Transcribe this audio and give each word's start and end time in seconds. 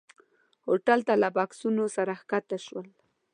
هوټل 0.67 0.99
ته 1.07 1.13
له 1.21 1.29
بکسونو 1.37 1.83
سره 1.95 2.13
ښکته 2.21 2.57
شول. 2.65 2.87